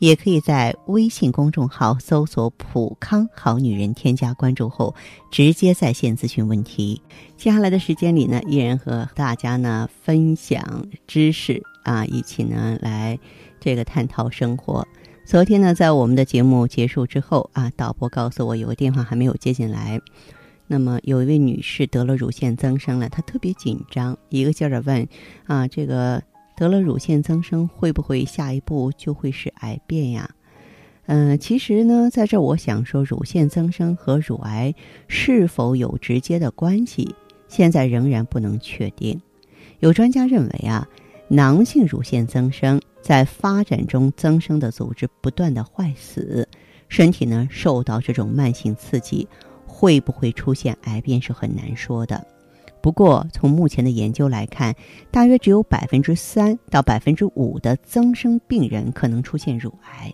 [0.00, 4.94] 也可以在微信公众号搜索“普康好女人”，添加关注后
[5.30, 7.00] 直接在线咨询问题。
[7.36, 13.18] 接下来的时间里呢，依然和大家呢分享知识啊，一起呢来
[13.60, 14.88] 这个探讨生活。
[15.26, 20.00] 昨天呢，在我们的节目结束之后啊，导播告诉我有个电话还没有接进来。
[20.66, 25.06] 那么有一位女士得了乳腺增生了，她特别紧张，一个劲儿的问
[25.44, 26.22] 啊这个。
[26.60, 30.28] 得了乳腺增生，会不会下一步就会是癌变呀？
[31.06, 34.74] 嗯，其实呢，在这我想说，乳腺增生和乳癌
[35.08, 37.14] 是否有直接的关系，
[37.48, 39.18] 现在仍然不能确定。
[39.78, 40.86] 有专家认为啊，
[41.28, 46.46] 囊性乳腺增生在发展中增生的组织不断的坏死，
[46.90, 49.26] 身体呢受到这种慢性刺激，
[49.66, 52.22] 会不会出现癌变是很难说的。
[52.82, 54.74] 不过，从目前的研究来看，
[55.10, 60.12] 大约只有百分之三到百分之五的增生病人可能出现乳癌。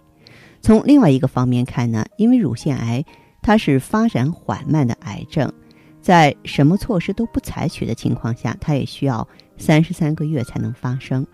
[0.60, 3.04] 从另外一个方面看呢，因为乳腺癌
[3.40, 5.52] 它是发展缓慢的癌症，
[6.00, 11.24] 在什么措施都不采取的情况下，它也需要三十三个月才能发生。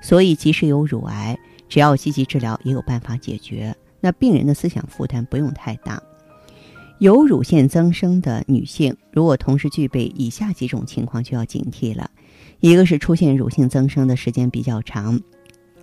[0.00, 1.36] 所以，即使有乳癌，
[1.68, 3.74] 只要积极治疗，也有办法解决。
[4.00, 6.00] 那病人的思想负担不用太大。
[6.98, 12.10] 有乳腺增生的女性，如果同时具备以下几种情况，就要警惕了：
[12.60, 15.18] 一个是出现乳腺增生的时间比较长；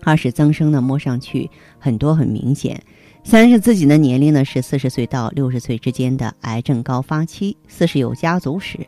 [0.01, 1.47] 二是增生呢摸上去
[1.77, 2.75] 很多很明显；
[3.23, 8.79] 三是自己的年龄呢是四十岁到六十岁之间的癌症高发期；四是有家族史。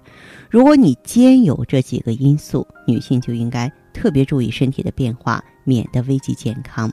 [0.49, 6.91] 如果你兼有这几个因素，女性就应该特别注意身体的变化，免得危及健康。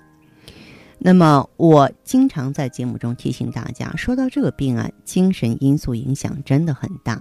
[1.04, 7.20] 那么，我经常在节目中提醒大家，说到这个病啊，精神因素影响真的很大。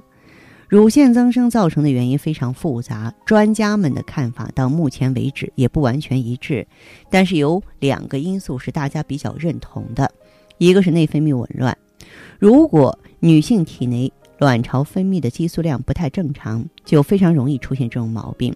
[0.70, 6.68] 乳腺增生造成的原因非常复杂，专家们的看法到目前为止也不完全一致。
[7.10, 10.12] 但是有两个因素是大家比较认同的，
[10.60, 11.76] 一个是内分泌紊乱。
[12.38, 18.56] 如果女性体内卵巢分泌的激素量不太正常，就非常容易出现这种毛病。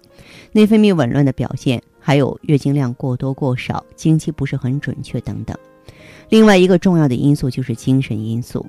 [0.52, 1.82] 内分泌紊乱的表现。
[2.06, 5.58] 还有月经量过多过少、经期不是很准确等等。
[6.30, 8.64] 另外一个重要的因素就是精神因素。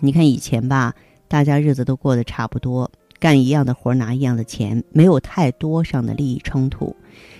[0.00, 0.94] 你看以前吧，
[1.28, 6.94] 大家日子都过得差不多，干一样的活拿一样的钱，没有太多上的利益冲突。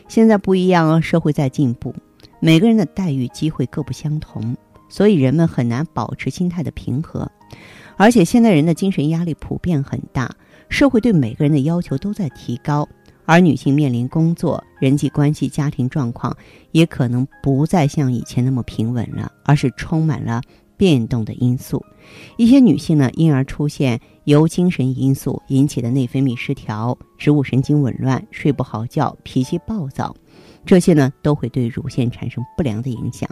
[0.09, 1.95] 现在不一样了，社会在进步，
[2.41, 4.57] 每个人的待遇机会各不相同，
[4.89, 7.31] 所以人们很难保持心态的平和。
[7.99, 10.35] 而且现在人的精神压力普遍很大，
[10.71, 12.89] 社会对每个人的要求都在提高。
[13.29, 16.35] 而女性面临工作、人际关系、家庭状况，
[16.73, 20.41] 也可能不再像以前那么平稳了，而是充满了
[20.79, 21.85] 变动的因素。
[22.39, 30.17] 一些女性呢，因而出现由精神因素引起的内分泌失调、植物神经紊乱、睡不好觉、脾气暴躁，
[30.65, 33.29] 这些呢，都会对乳腺产生不良的影响。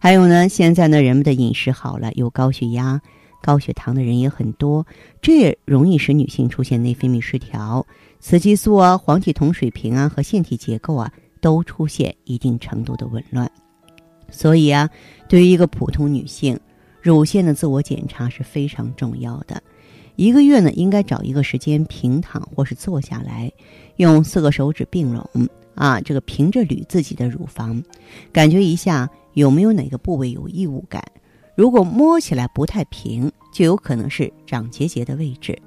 [0.00, 3.00] 还有呢，现在呢，人们的饮食好了，有高血压。
[3.42, 4.86] 高血糖的人也很多，
[5.22, 7.86] 这也容易使女性出现内分泌失调，
[8.20, 11.10] 雌激素啊、黄体酮水平啊和腺体结构啊
[11.40, 13.50] 都出现一定程度的紊乱。
[14.30, 14.88] 所以啊，
[15.28, 16.58] 对于一个普通女性，
[17.00, 19.60] 乳腺的自我检查是非常重要的。
[20.16, 23.50] 一个月呢，应该找一个时间平躺或是坐下来，
[23.96, 25.26] 用四个手指并拢
[25.74, 27.82] 啊，这个平着捋自己的乳房，
[28.30, 31.02] 感觉一下有没有哪个部位有异物感。
[31.56, 35.58] 如果摸起来不太平，就有可能是长结节的位置。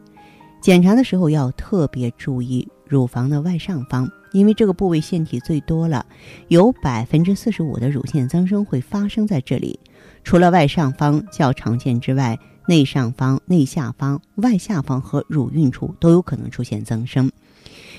[0.64, 6.06] 检查的时候要特别注意乳房的外上方，因为这个部位腺体最多了，
[6.48, 9.78] 有百分之四十五的乳腺增生会发生在这里。
[10.24, 17.30] 除了外上方较常见之外，内上方、内下方、外下方和乳晕处都有可能出现增生。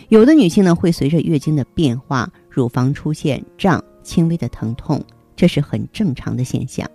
[0.09, 5.05] 有的女性呢，会随着月经的变化，乳房出现胀、轻微的疼痛，
[5.37, 6.89] 这是很正常的现象。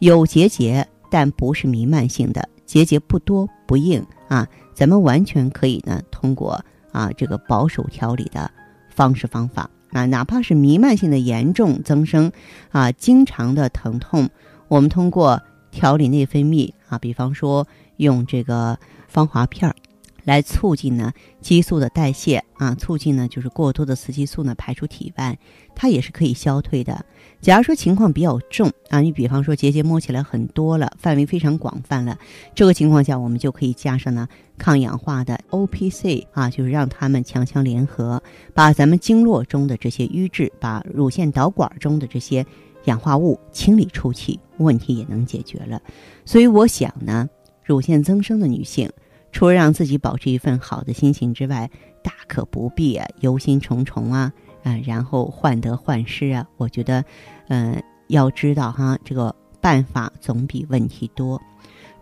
[0.00, 4.44] 有结节，但不是弥漫性的结节，不多不硬啊。
[4.78, 8.48] 咱们完全可以呢，通过啊这个保守调理的
[8.88, 12.30] 方式方法啊，哪怕是弥漫性的严重增生
[12.70, 14.30] 啊，经常的疼痛，
[14.68, 15.42] 我们通过
[15.72, 17.66] 调理内分泌啊，比方说
[17.96, 18.78] 用这个
[19.08, 19.74] 芳华片儿
[20.22, 25.36] 来促进呢激素的代谢啊，促进呢就是过多的雌激素呢排出体外，
[25.74, 27.04] 它也是可以消退的。
[27.40, 32.18] 假如说情况比较重啊，你比方说结节摸起来很多了，范围非常广泛了，
[32.54, 38.20] 这个情况下我们就可以加上呢抗氧化的 O P C 啊，就是让它们强强联合，
[38.52, 42.44] 把咱们经络中的这些瘀滞，把乳腺导管中的这些
[42.84, 45.80] 氧化物清理出去，问题也能解决了。
[46.24, 47.28] 所以我想呢，
[47.64, 48.90] 乳腺增生的女性，
[49.30, 51.70] 除了让自己保持一份好的心情之外，
[52.02, 54.32] 大可不必啊忧心忡忡啊。
[54.62, 56.46] 啊，然后患得患失啊！
[56.56, 57.04] 我觉得，
[57.48, 61.40] 嗯，要知道哈，这个办法总比问题多。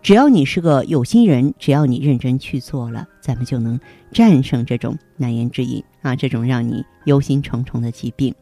[0.03, 3.81] 只要你是个有心人，只要你认真去做了，咱们就能
[4.12, 8.32] 战胜这种难言之隐啊，这种让你忧心忡忡的疾病。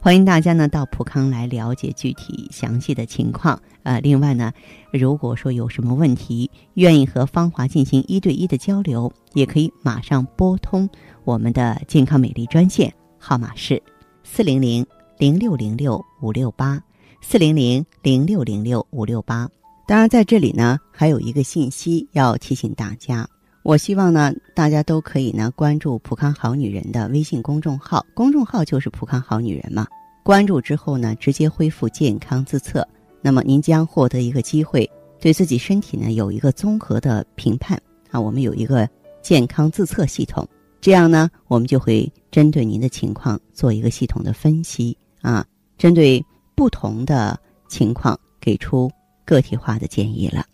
[0.00, 3.60] 欢迎大家呢到普康来了解具体详细的情况。
[3.84, 4.52] 呃，另外呢，
[4.92, 10.88] 如果说有什么问题，愿意和芳华进行一对一的交流，也可以马上拨通
[11.22, 12.92] 我们的健康美丽专线。
[13.26, 13.82] 号码是
[14.22, 14.84] 四零零
[15.16, 16.78] 零六零六五六八，
[17.22, 19.48] 四零零零六零六五六八。
[19.86, 23.26] 当然，在这里呢，还有一个信息要提醒大家。
[23.62, 29.86] 我希望呢，大家都可以呢关注“普康好女人”的微信公众号，公众号就是“普康好女人”嘛。
[30.22, 32.86] 关注之后呢，直接恢复健康自测，
[33.22, 37.80] 那么您将获得一个机会，对自己身体呢有一个综合的评判
[38.10, 38.20] 啊。
[38.20, 38.86] 我们有一个
[39.22, 40.46] 健康自测系统。
[40.84, 45.42] 这样呢，我们就会针对您的情况做一个系统的分析啊，
[45.78, 46.22] 针对
[46.54, 47.40] 不同的
[47.70, 48.90] 情况给出
[49.24, 50.44] 个体化的建议了。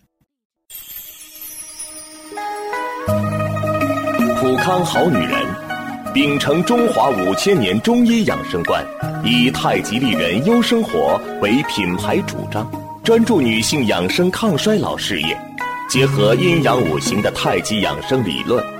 [4.41, 5.45] 普康好女人，
[6.15, 8.87] 秉承中华五千年中医养生观，
[9.25, 12.71] 以太极丽人优生活为品牌主张，
[13.03, 15.37] 专注女性养生抗衰老事业，
[15.89, 18.80] 结合阴阳五行的太极养生理论。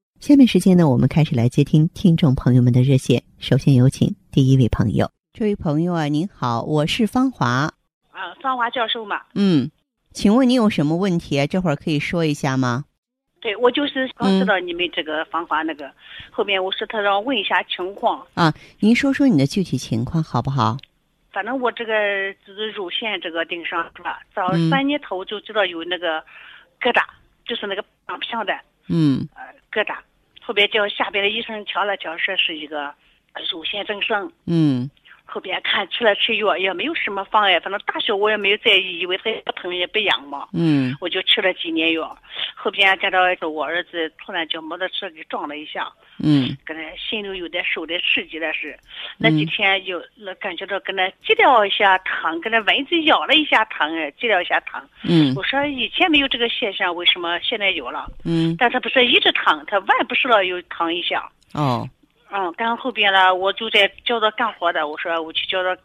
[0.21, 3.23] 下面时间呢，我们开始来接听听众朋友们的热线。
[3.39, 7.73] 首先有请第一位朋友，这位朋友啊，您好，我是方华。
[8.11, 9.19] 啊，方华教授嘛。
[9.33, 9.71] 嗯，
[10.11, 11.47] 请问你有什么问题？
[11.47, 12.85] 这会儿可以说一下吗？
[13.39, 15.91] 对，我就是刚知道你们这个芳华那个，
[16.29, 18.23] 后面我说他让问一下情况。
[18.35, 20.77] 啊，您说说你的具体情况好不好？
[21.31, 24.21] 反正我这个就是乳腺这个顶上是吧？
[24.35, 26.21] 早三年头就知道有那个
[26.79, 27.03] 疙瘩，
[27.43, 28.53] 就是那个长片的。
[28.87, 29.27] 嗯。
[29.33, 29.41] 呃，
[29.71, 29.97] 疙瘩。
[30.51, 32.93] 后边叫下边的医生调了调，说是一个
[33.49, 34.29] 乳腺增生。
[34.45, 34.91] 嗯。
[35.31, 40.45] 后边看吃了吃药也没有什么妨碍，反正大小我也没有在意，以为他也不疼也不痒嘛。
[40.51, 40.93] 嗯。
[40.99, 42.17] 我就吃了几年药，
[42.53, 45.89] 后边见到我儿子突然叫摩托车给撞了一下。
[46.21, 46.55] 嗯。
[46.65, 48.77] 跟他心里有点受点刺激的是，
[49.17, 54.81] 那几天有那感觉到跟他急了一下疼，跟那蚊子咬了一下疼，急了一下疼。
[55.03, 55.33] 嗯。
[55.35, 58.05] 我说以前没有这个现象，为什么现在有了？
[58.25, 58.53] 嗯。
[58.59, 61.29] 但他不是一直疼，他晚不是了又疼一下。
[61.53, 61.87] 哦。
[62.31, 64.87] 嗯，干后边呢，我就在叫他干活的。
[64.87, 65.77] 我说我去叫他，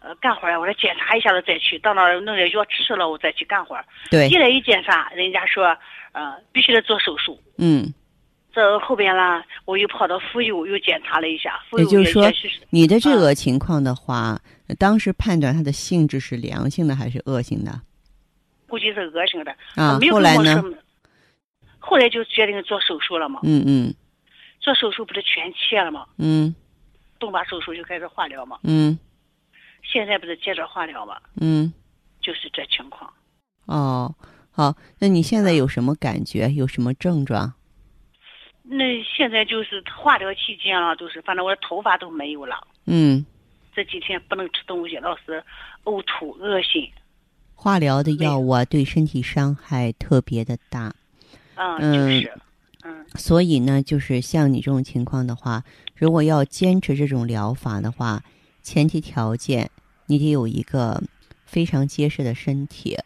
[0.00, 0.58] 呃，干活呀。
[0.58, 3.76] 我说检查一下子再去，到那儿弄点药吃了，我再去干活。
[4.10, 4.28] 对。
[4.28, 5.76] 一来一检查，人家说，
[6.12, 7.40] 呃，必须得做手术。
[7.58, 7.92] 嗯。
[8.52, 11.60] 这后边呢，我又跑到妇幼又检查了一下。
[11.76, 12.24] 也就是说，
[12.70, 14.40] 你的这个情况的话，
[14.78, 17.72] 当时判断它的性质是良性的还是恶性的？
[18.68, 19.50] 估计是恶性的。
[19.74, 19.98] 啊。
[20.12, 20.62] 后来呢？
[21.80, 23.40] 后来就决定做手术了嘛。
[23.42, 23.94] 嗯嗯。
[24.64, 26.06] 做手术不是全切了吗？
[26.16, 26.54] 嗯，
[27.18, 28.58] 动把手术就开始化疗嘛。
[28.62, 28.98] 嗯，
[29.82, 31.20] 现在不是接着化疗嘛？
[31.38, 31.70] 嗯，
[32.22, 33.12] 就是这情况。
[33.66, 34.14] 哦，
[34.50, 36.48] 好，那你现在有什么感觉？
[36.48, 37.52] 有什么症状？
[38.62, 42.66] 那现在就是化疗期间了，都是反正我的头发都没有了。
[42.86, 43.26] 嗯，
[43.74, 45.44] 这几天不能吃东西，老是
[45.84, 46.90] 呕吐、恶心。
[47.54, 50.94] 化疗的药物啊，对身体伤害特别的大。
[51.56, 52.32] 嗯，就是。
[52.34, 52.40] 嗯，
[53.16, 55.64] 所以呢，就是像你这种情况的话，
[55.96, 58.22] 如果要坚持这种疗法的话，
[58.62, 59.70] 前提条件
[60.06, 61.02] 你得有一个
[61.46, 62.98] 非常结实的身体，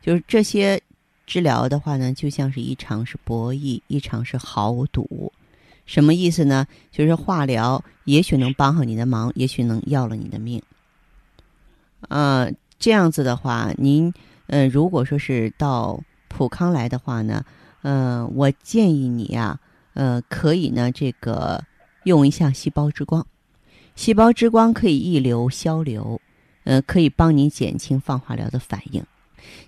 [0.00, 0.80] 就是这些
[1.26, 5.32] 治疗的话呢，就像是一场是博弈，一场是豪赌。
[5.86, 6.66] 什么意思呢？
[6.90, 10.62] 就是化疗也许能帮上你的忙，也许能要了你的命。
[12.08, 14.12] 呃，这样子的话，您
[14.46, 17.44] 呃，如果说是到普康来的话呢，
[17.82, 19.58] 呃，我建议你呀，
[19.94, 21.64] 呃，可以呢，这个
[22.04, 23.26] 用一下细胞之光。
[23.94, 26.20] 细胞之光可以抑流消流，
[26.64, 29.04] 呃，可以帮你减轻放化疗的反应。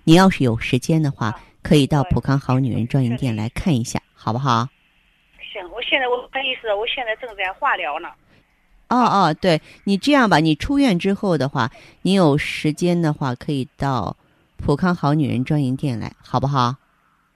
[0.03, 4.67] 你要是有时间的话，可以到普康好女人专营店来看一下，好不好？
[5.51, 8.07] 行，我现在我不好意思，我现在正在化疗呢。
[8.89, 11.71] 哦哦，对你这样吧，你出院之后的话，
[12.03, 14.15] 你有时间的话，可以到
[14.57, 16.75] 普康好女人专营店来，好不好？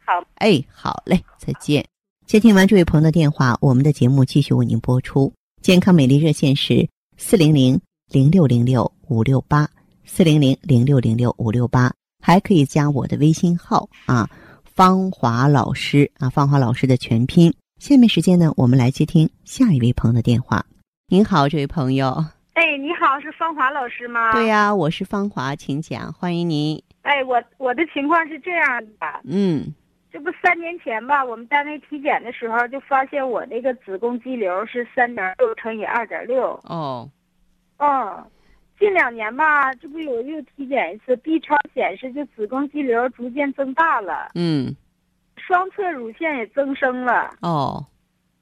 [0.07, 1.85] 好，哎，好嘞，再见。
[2.25, 5.33] 接听完这位朋友的电话，我们的节目继续为您播出。
[5.61, 6.87] 健康美丽热线是
[7.17, 7.77] 四零零
[8.09, 9.69] 零六零六五六八
[10.05, 14.29] 四零零零六零六五六八，还可以加我的微信号啊，
[14.63, 17.53] 芳华老师啊，芳华老师的全拼。
[17.77, 20.65] 下面时间呢，我们来接听下一位朋友的电话。
[21.09, 22.11] 您好，这位朋友。
[22.53, 24.31] 哎，你好，是芳华老师吗？
[24.31, 26.81] 对呀，我是芳华，请讲，欢迎您。
[27.01, 29.21] 哎，我我的情况是这样的。
[29.25, 29.73] 嗯。
[30.17, 36.59] 这不三年前吧，我们单位体检的时候就发现我那个子宫肌瘤是三点六乘以二点六。
[36.63, 37.07] 哦。
[37.77, 38.25] 嗯，
[38.79, 44.31] 近两年吧，这不有又体检一次，B 超显示就子宫肌瘤逐渐增大了。
[44.33, 44.75] 嗯。
[45.35, 47.35] 双侧乳腺也增生了。
[47.43, 47.85] 哦。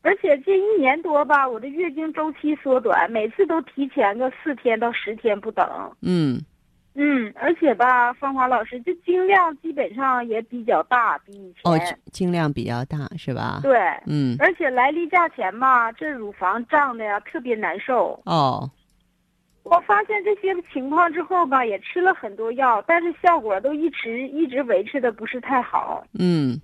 [0.01, 5.67] 而且近一年多吧，我的月经周期缩短，每次都提前个四天到十天不等。
[6.01, 6.39] 嗯。
[6.95, 11.71] 嗯，而且吧，芳华老师，这经量基本上也比较大，比以前。
[11.71, 11.77] 哦，
[12.11, 13.59] 经量比较大是吧？
[13.61, 13.77] 对。
[14.07, 14.35] 嗯。
[14.39, 18.19] 而且来例假前吧，这乳房胀的呀，特别难受。
[18.25, 18.71] 哦。
[19.63, 26.05] 我发现这些情况之后吧，也吃了很多药，但是效果都一直一直维持的不是太好。
[26.17, 26.59] 嗯。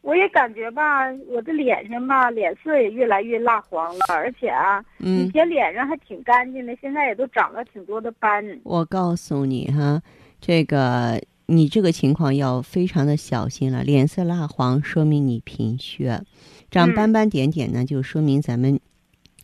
[0.00, 8.42] 我也感觉吧，我的脸上吧，脸色也越来越蜡黄了，而且啊，以前脸上还挺干净的，现在也都长了挺多的斑。
[8.62, 10.00] 我告诉你哈，
[10.40, 13.82] 这个你这个情况要非常的小心了。
[13.82, 16.22] 脸色蜡黄说明你贫血，
[16.70, 18.80] 长斑斑点点呢，就说明咱们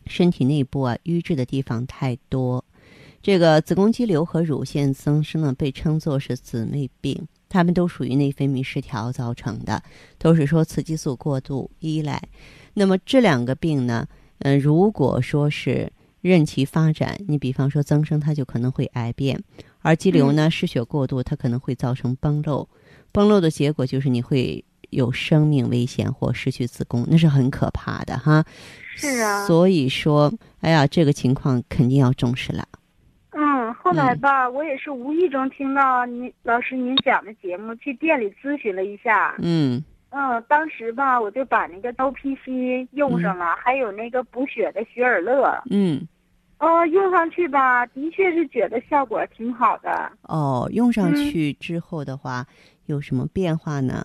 [0.07, 2.63] 身体内部啊瘀滞的地方太多。
[3.21, 7.27] 这个子宫肌瘤和乳腺增生呢，被称作是姊妹病。
[7.55, 9.81] 它们都属于内分泌失调造成的，
[10.17, 12.21] 都是说雌激素过度依赖。
[12.73, 14.05] 那么这两个病呢，
[14.39, 19.39] 嗯，如果说是任其发展，你比方说增生，它就可能会癌变；
[19.79, 22.67] 而肌瘤呢，失血过度，它可能会造成崩漏。
[23.13, 28.43] 崩漏的结果就是你会有生命危险或失去子宫，那是很可怕的哈。
[28.97, 29.47] 是啊。
[29.47, 32.67] 所以说，哎呀，这个情况肯定要重视了。
[33.85, 39.35] 后来吧，我也是无意中听到您老师您讲的节目，去店里咨询了一下。
[39.43, 45.61] 嗯嗯，当时吧，我就把那个 O P C 用上了，还有那个补血的雪尔乐。
[45.69, 46.01] 嗯，
[46.57, 50.11] 哦，用上去吧，的确是觉得效果挺好的。
[50.23, 52.43] 哦，用上去之后的话，
[52.87, 54.03] 有什么变化呢？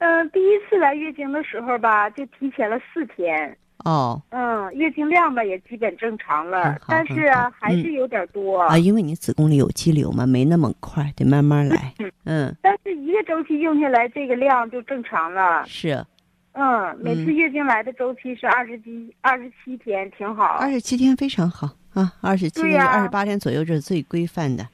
[0.00, 3.56] 嗯，第一次来月经的时候吧，就提前了四天。
[3.84, 11.92] 哦，嗯，月经量吧也基本正常了，但是啊还是有点多啊，因为你子宫里有肌瘤嘛，没那么快，得慢慢来。
[12.24, 15.64] 嗯，但是一个周期用下来，这个量就正常了。
[15.66, 16.04] 是，
[16.52, 20.44] 嗯，每次月经来的周期是二十七二十七天，挺好。
[20.44, 24.66] 二十七天非常好啊，二十七天二十八天左右这是最规范的。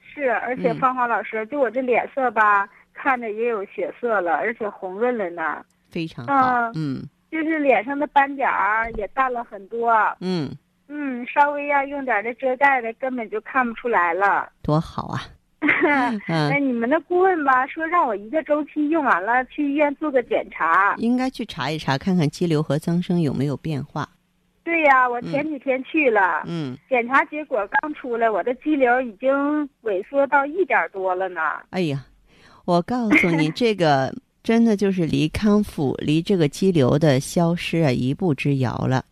[0.00, 5.64] 是，而且芳华老师，就我这脸色吧，看着也有血色了，而且红润了呢。
[5.90, 7.08] 非常好，嗯。
[7.30, 10.50] 就是脸上的斑点儿也淡了很多，嗯
[10.88, 15.20] 嗯，稍微要用点这遮盖的，根本就看不出来了，多好啊！
[16.28, 24.08] 那你们的顾问吧说让我一个周期用完了去医院做个检查，应该去查一查，看看肌瘤和增生有没有变化。
[24.64, 29.28] 对呀，我前几天去了，嗯，检查结果刚出来，我的肌瘤已经
[29.82, 31.40] 萎缩到一点多了呢。
[31.70, 32.04] 哎呀，
[32.64, 34.14] 我告诉你这个。
[34.48, 39.04] 真的就是离康复、离这个肌瘤的消失啊一步之遥了。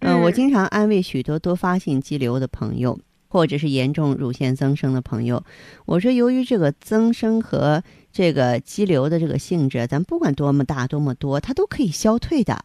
[0.00, 5.44] 嗯，我经常安慰许多多发性肌瘤的朋友，或者是严重乳腺增生的朋友，
[5.86, 12.64] 我说，由于这个增生和这个肌瘤的这个性质，咱不管多么大、多么多，它都可以消退的。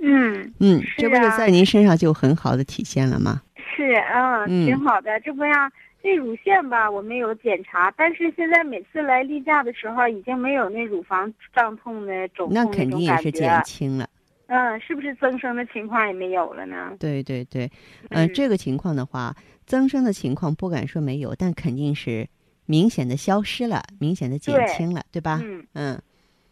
[0.00, 3.42] 嗯嗯，这不是在您身上就很好的体现了吗？
[3.76, 5.70] 是啊，挺好的，这不呀。
[6.02, 14.08] 这乳腺吧，我没有检查，但是现在每次来例假的时候，已经没有那乳房胀痛的肿痛那肯定也是减轻了。
[14.46, 16.94] 嗯，是不是增生的情况也没有了呢？
[17.00, 17.68] 对对对，
[18.10, 22.28] 嗯，这个情况的话，增生的情况不敢说没有，但肯定是
[22.66, 25.40] 明显的消失了，明显的减轻了，对吧？
[25.42, 26.02] 嗯嗯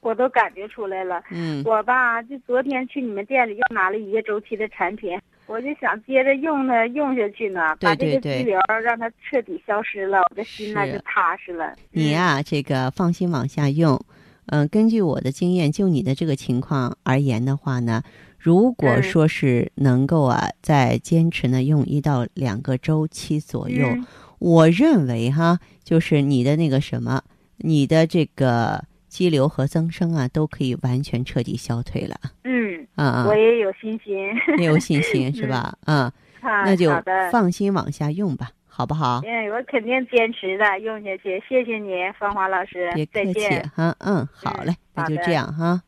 [0.00, 1.22] 我都感觉出来了。
[1.30, 5.16] 嗯我吧，就昨天去你们店里又拿了一个周期的产品，
[5.46, 11.74] 我就想接着用它用下去呢，对把这个对对肌瘤让它彻底消失了，我的心呢就踏实了。
[11.90, 14.00] 你呀、这个放心往下用。
[14.46, 18.02] 嗯、根据我的经验，就你的这个情况而言的话呢，
[18.38, 24.06] 如果嗯说是能够啊，再坚持呢用一到两个周期左右，嗯
[24.38, 27.22] 我认为哈，就是你的那个什么，
[27.56, 28.84] 你的这个
[29.14, 32.16] 肌瘤和增生啊，都可以完全彻底消退了。
[32.42, 34.12] 嗯，啊啊我，也有信心。
[34.59, 35.73] 也有信心 是吧？
[35.87, 37.30] 嗯，啊那就好的。
[37.30, 39.21] 放心往下用吧，好不好？
[39.25, 41.40] 嗯，我肯定坚持的用下去。
[41.49, 43.71] 谢谢你，芳华老师别，客气见。
[43.76, 45.80] 哈，嗯，好嘞，那就这样哈，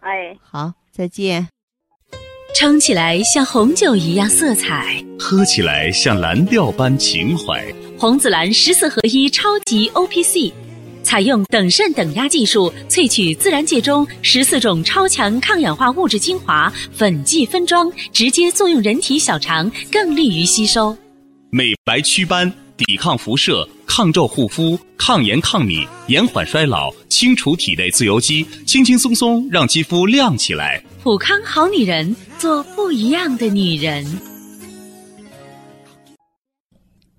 [0.00, 0.36] 哎。
[0.42, 1.48] 好，再见。
[2.54, 7.64] 撑起来像红酒一样色彩，喝起来像蓝调般情怀。
[7.98, 10.52] 红紫蓝十四合一超级 O P C，
[11.14, 20.90] 采用等渗等压技术萃取自然界中十四种超强抗氧化物质精华，粉剂分装，直接作用人体小肠，更利于吸收。
[21.50, 30.82] 美白祛斑，抵抗辐射，抗皱护肤，抗炎抗敏，延缓衰老，清除体内自由基，轻轻松松让肌肤亮起来。
[31.04, 34.04] 普康好女人，做不一样的女人。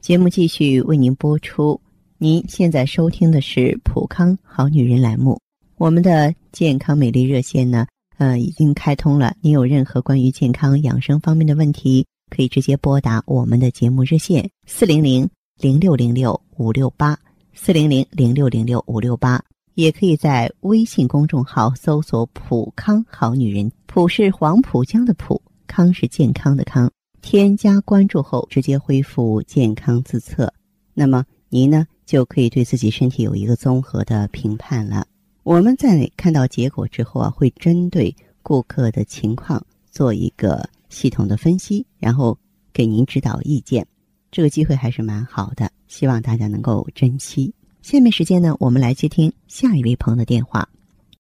[0.01, 1.79] 节目继续为您播出。
[2.17, 5.37] 您现在收听的是《普康好女人》栏目，
[5.75, 7.85] 我们的健康美丽热线呢，
[8.17, 9.35] 呃，已经开通了。
[9.41, 15.29] 您有任何关于健康养生方面的问题，可以直接拨打我们的节目热线四零零
[15.59, 17.19] 零六零六五六八
[17.53, 19.43] 四零零零六零六五六八，
[19.73, 26.89] 也可以在微信公众号搜索“普康好女人”，普是黄浦江的浦，康是健康的康。
[27.21, 30.53] 添加关注后，直接恢复健康自测，
[30.93, 35.05] 那么您呢就可以对自己身体有一个综合的评判了。
[35.43, 42.37] 我们在看到结果之后啊，会针对顾客的情况做一个系统的分析，然后
[42.71, 43.85] 给您指导意见。
[44.31, 47.53] 这个机会还是蛮好的，希望大家能够珍惜。
[47.81, 50.67] 下面时间呢，我们来接听下一位朋友的电话。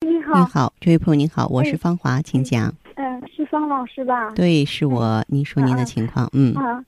[0.01, 2.73] 你好，这位朋友您好，我是哎芳华，请讲。
[2.95, 4.31] 嗯、是方老师吧？
[4.31, 6.85] 对，是我，您说您的情况，嗯啊，嗯，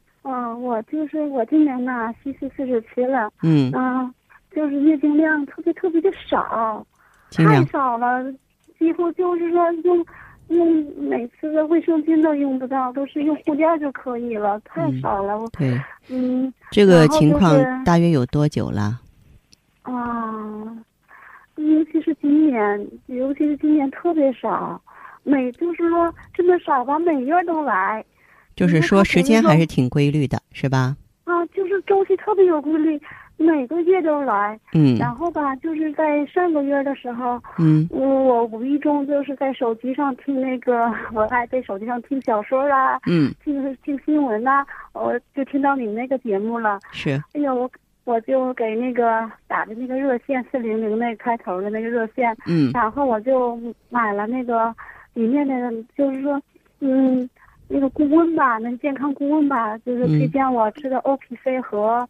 [0.57, 4.13] 我就是我今年呢，七十四十七了，嗯，嗯，
[4.51, 6.85] 就是月经量特别特别的少，
[7.31, 8.23] 太少了，
[8.77, 10.05] 几乎就是说用
[10.49, 15.39] 用每次的卫生巾都用不到，都是用护垫就可以了，太嗯少了。
[15.39, 15.79] 我对。
[16.09, 18.99] 嗯这个情况是大约有多久了？
[19.83, 20.63] 啊，
[21.55, 24.81] 尤其是今年，尤其是今年特别少，
[25.23, 28.03] 每就是说这么少吧，每月都来。
[28.57, 30.97] 就是说时间还是挺规律的，是吧？
[31.25, 32.99] 啊，就是周期特别有规律，
[33.37, 34.59] 每个月都来。
[34.73, 46.79] 嗯然后吧，就是在上个月的时候，嗯我我无意中就是在手机上听那个，我爱在手机上听小说啊，嗯，听听新闻呐、我就听到你们那个节目了。
[46.91, 47.69] 是哎呀，我
[48.05, 54.73] 我就给那个打的那个热线四零零那开头的那个热线，嗯然后我就买了那个
[55.13, 56.41] 里面的，就是说，
[56.79, 57.29] 嗯，
[57.67, 62.07] 那个顾问吧，那个健康顾问吧，就是嗯推荐我吃的 O P C 和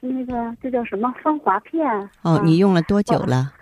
[0.00, 1.86] 那个这叫什么芳华片。
[2.22, 3.52] 哦，啊你用了多久了？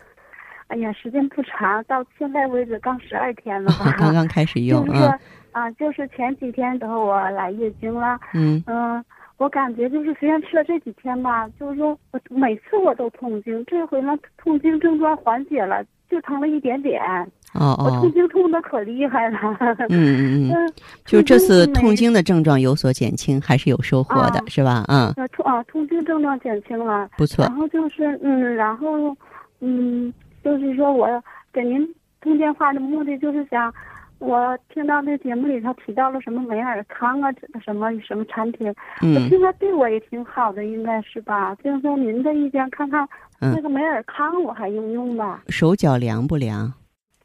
[0.68, 3.94] 哎呀，时间不长，到现在为止刚十二天了吧。
[3.98, 5.18] 刚刚开始 用就是啊，
[5.52, 9.04] 啊，就是前几天等我来月经了，嗯嗯，
[9.36, 17.00] 我感觉就是虽然吃了这几天吧，就是说我每次我都痛经，这回呢痛经症状缓解了，就疼了一点点，
[17.54, 19.38] 哦我痛哦，经痛的可厉害了。
[19.88, 20.72] 嗯嗯嗯， 嗯，
[21.04, 24.84] 就这次痛经的症状有所减轻，还是有收获的，啊是吧？
[24.88, 29.16] 嗯，啊痛啊痛经症状减轻了，不错然，后就是嗯，然后
[29.60, 30.12] 嗯，
[30.42, 31.08] 就是说我
[31.52, 31.86] 给您
[32.20, 33.72] 通电话的目的就是想。
[34.20, 37.28] 我听到那节目里头提到了什么美尔康啊，
[37.62, 41.54] 什么什么产品，我嗯听着对我也挺好的，应该是吧？
[41.56, 43.06] 听说您的意见，看看
[43.40, 45.42] 嗯那个美尔康我还用用吧？
[45.48, 46.72] 手脚凉不凉？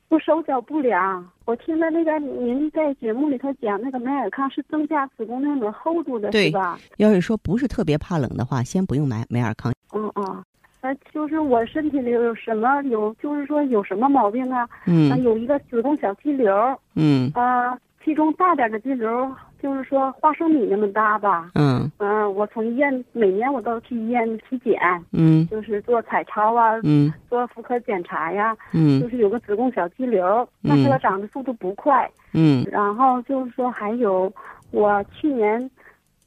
[0.10, 6.80] 我手脚不凉，我听了那个您在节目里头讲那个美尔康是增加子宫内膜厚度的，是吧？
[6.98, 9.72] 要是说不是特别怕冷的话，先不用买美尔康。
[9.94, 10.44] 嗯嗯，
[10.82, 14.62] 呃，就是我身体里有什么有，就是说有什么毛病啊？
[14.62, 16.56] 啊，嗯有一个子宫小肌瘤，
[16.96, 19.30] 嗯啊，其中大点的肌瘤
[19.62, 21.52] 就是说花生米那么大吧。
[21.56, 21.92] 嗯。
[21.98, 24.80] 嗯，我从医院每年我都去医院体检，
[25.12, 25.48] 嗯。
[25.48, 27.14] 就是做彩超啊，嗯。
[27.30, 29.02] 做妇科检查呀，嗯。
[29.02, 32.10] 就嗯是有个子宫小肌瘤，但是它长的速度不快。
[32.34, 32.66] 嗯。
[32.72, 34.32] 然后就是说还有，
[34.72, 35.70] 我去年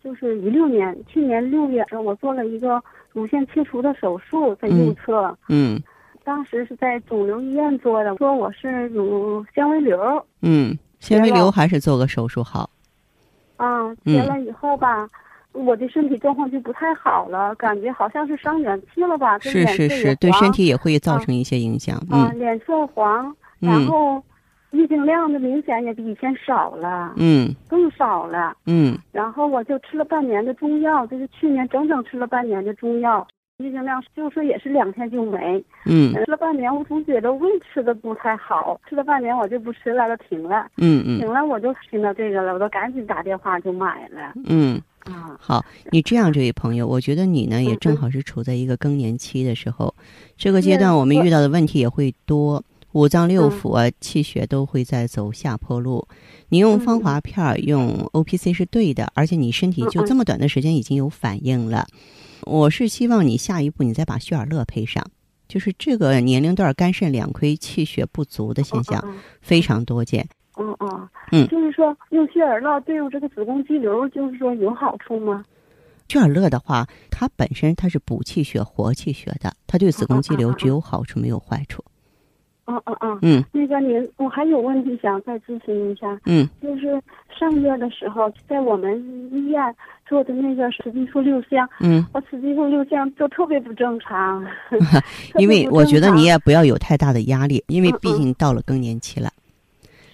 [0.03, 2.83] 就是一六年，去年六月我做了一个
[3.13, 5.37] 乳腺切除的手术，在右侧。
[5.49, 5.81] 嗯。
[6.25, 10.25] 当时是在肿瘤医院做的，说我是乳纤维瘤。
[10.41, 12.71] 嗯，纤维瘤还是做个手术好。
[13.57, 15.09] 啊，切了以后吧，
[15.53, 19.39] 我的身体状况就不太好了，感觉好像是伤元气了吧？
[19.39, 21.97] 这是是是，对身体也会造啊成一些影响。
[22.09, 24.23] 啊，嗯脸色黄，然嗯后
[24.71, 28.57] 月经量的明显也比以前少了，嗯更少了。
[28.67, 33.27] 嗯然后我就吃了半年的中药，就是去年整整吃了半年的中药，
[33.59, 35.63] 月经量就是也是两天就没。
[35.87, 40.67] 嗯吃了半年，我总觉得胃吃的不太好，吃了半年我就不吃了，就停了。
[40.79, 44.81] 嗯嗯停了我就听到这个了，我都赶紧打电话就买了嗯。
[45.05, 45.37] 啊。
[45.39, 49.95] 好，你这样，这位朋友，我觉得你呢也正好是处在一个更年期的时候，
[50.37, 52.63] 这个阶段我们遇到的问题也会多，
[52.93, 56.07] 五脏六嗯腑啊、气血都会在走下坡路。
[56.49, 61.87] 你用芳华片儿、用 O P C 是对的，而且你身体就这么短的时间已经有反应了。
[62.45, 65.05] 我是希望你下一步你再把血尔乐配上，
[65.49, 70.29] 就是这个年龄段肝肾两亏、气血不足的现象嗯非常多见。
[70.59, 75.43] 嗯嗯，嗯就是说用血尔乐对我这个子宫肌瘤，就是说有好处吗？
[76.09, 81.83] 血尔乐的话，它本身它是补气血、活气血的，它对子宫肌瘤只有好处没有坏处。
[82.67, 83.19] 嗯嗯嗯。
[83.23, 83.45] 嗯。
[83.53, 86.49] 那个您，我还有问题想再咨询一下，嗯。
[86.61, 87.01] 就是
[87.39, 88.99] 上月的时候，在我们
[89.33, 89.75] 医院
[90.07, 94.45] 做的那个雌激素六项，嗯，我雌激素六项就特别不正常。
[95.39, 99.31] 因为我觉得你也也不要有太大的压力，因为毕竟到了更年期了。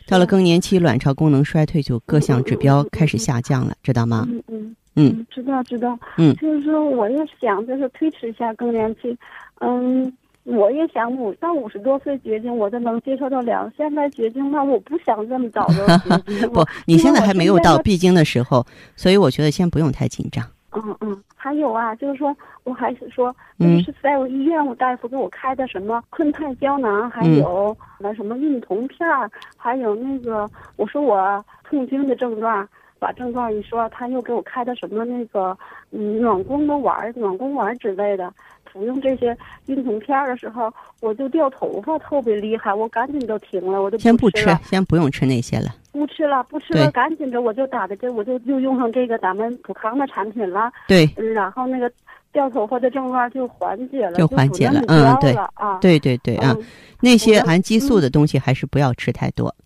[0.08, 4.26] 到了更年期，卵巢功能衰退，就各项指标开始下降了，知道吗？
[4.28, 4.42] 嗯。
[4.48, 4.74] 嗯。
[4.96, 6.34] 嗯，知道知道，嗯。
[6.34, 9.16] 就是说我也想就是推迟一下更年期，
[9.60, 10.12] 嗯，
[10.56, 15.86] 我也想五到五十多岁绝经我都能接受得了，现在绝经吧，我不想这么早就
[16.20, 18.64] 绝经 不，你现在还没有到因为必经的时候，
[18.96, 20.42] 所以我觉得先不用太紧张。
[20.72, 22.34] 嗯嗯，还有啊，就是说
[22.64, 32.66] 我还是说，嗯就是在我医院，我大夫给我开的什么困泰胶囊，还嗯有那什么孕酮片儿，还有那个我说我痛经的症状，
[32.98, 35.56] 把症状一说，他又给我开的什么那个
[35.90, 38.32] 嗯暖宫的丸儿、暖宫丸儿之类的。
[38.78, 39.36] 服用这些
[39.66, 45.74] 孕酮片儿的时候，我就掉头发特别厉害，我赶紧就停了，我就先不吃先不用吃那些了。
[45.92, 50.70] 不吃了，不吃了，赶紧着我就打的针，我就就用上这个咱们普康的产品了。
[50.86, 51.90] 对嗯，然后那个
[52.32, 55.78] 掉头发的症状就缓解了，就缓解了嗯对啊。
[55.80, 56.64] 对对对啊，嗯
[57.00, 59.48] 那些含激素的东西还是不要吃太多。
[59.48, 59.64] 嗯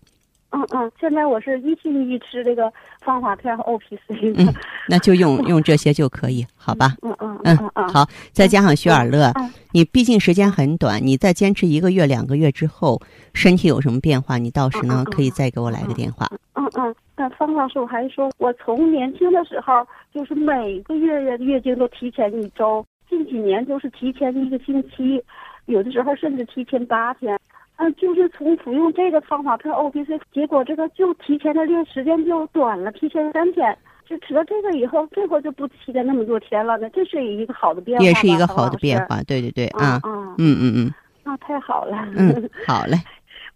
[0.55, 4.33] 嗯嗯，现在我是一心一意吃这个芳华片和 O P C。
[4.37, 4.53] 嗯
[4.87, 6.93] 那就用 用这些就可以，好吧？
[7.01, 13.01] 嗯嗯嗯嗯嗯，好，再加上徐尔乐嗯，你毕竟时间很短，你再坚持一个月、两个月之后，
[13.33, 16.29] 身体有什么变化，你到时呢可以再给我来个电话。
[16.53, 25.23] 嗯嗯，那方老师，我还说，我从年轻的时候就是每个月月经都提前一周，近几年就是提前一个星期，
[25.65, 27.35] 有的时候甚至提前八天。
[27.77, 33.77] 嗯，就是从服用这个方法配 O P C，结果这个就提前的练时间就短了，提前三天。
[34.05, 38.99] 就吃了这个以后，这会儿就不期待那么多天了那，这是一个好的变化，也是一个好的变。
[39.07, 41.97] 化，对对对啊嗯嗯嗯那太好了。
[42.17, 42.97] 嗯， 好嘞，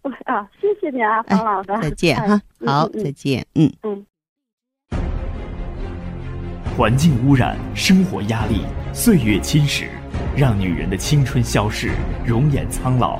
[0.04, 1.82] 我啊，谢谢你啊，哎方老师。
[1.82, 3.70] 再见哎哈，好，再见，嗯。
[3.84, 4.06] 嗯。
[6.78, 8.62] 环境污染、生活压力、
[8.94, 9.90] 岁月侵蚀，
[10.36, 11.92] 让女人的青春消逝，
[12.26, 13.20] 容颜苍老。